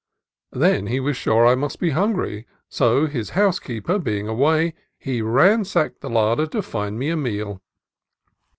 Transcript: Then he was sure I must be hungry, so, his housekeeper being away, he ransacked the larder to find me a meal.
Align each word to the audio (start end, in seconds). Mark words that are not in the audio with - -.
Then 0.53 0.87
he 0.87 0.99
was 0.99 1.15
sure 1.15 1.45
I 1.45 1.53
must 1.53 1.79
be 1.79 1.91
hungry, 1.91 2.47
so, 2.67 3.05
his 3.05 3.29
housekeeper 3.37 3.99
being 3.99 4.27
away, 4.27 4.73
he 4.97 5.21
ransacked 5.21 6.01
the 6.01 6.09
larder 6.09 6.47
to 6.47 6.63
find 6.63 6.97
me 6.97 7.11
a 7.11 7.15
meal. 7.15 7.61